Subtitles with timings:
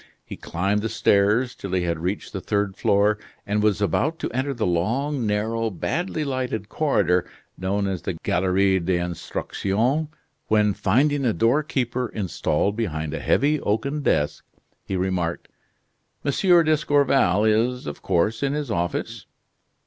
[0.25, 4.31] He climbed the stairs till he had reached the third floor, and was about to
[4.31, 7.23] enter the long, narrow, badly lighted corridor
[7.55, 10.07] known as the Galerie de l'Instruction,
[10.47, 14.43] when, finding a doorkeeper installed behind a heavy oaken desk,
[14.83, 15.49] he remarked:
[16.25, 16.31] "M.
[16.31, 19.27] d'Escorval is, of course, in his office?"